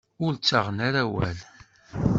[0.25, 1.37] Ur ttaɣen ara awal.